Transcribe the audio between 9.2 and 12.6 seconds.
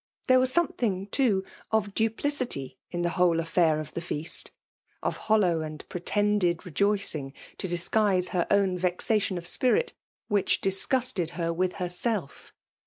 of spirit, which disgusted her with herself.